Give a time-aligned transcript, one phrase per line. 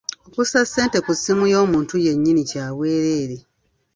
[0.27, 3.37] Okussa ssente ku ssimu y'omuntu yennyini kya bwereere.